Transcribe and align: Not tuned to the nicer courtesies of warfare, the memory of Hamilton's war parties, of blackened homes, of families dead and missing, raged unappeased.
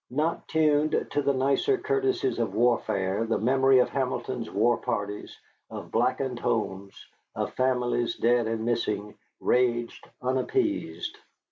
Not 0.09 0.47
tuned 0.47 1.07
to 1.11 1.21
the 1.21 1.31
nicer 1.31 1.77
courtesies 1.77 2.39
of 2.39 2.55
warfare, 2.55 3.27
the 3.27 3.37
memory 3.37 3.77
of 3.77 3.89
Hamilton's 3.89 4.49
war 4.49 4.77
parties, 4.77 5.37
of 5.69 5.91
blackened 5.91 6.39
homes, 6.39 7.05
of 7.35 7.53
families 7.53 8.15
dead 8.15 8.47
and 8.47 8.65
missing, 8.65 9.15
raged 9.39 10.09
unappeased. 10.19 11.19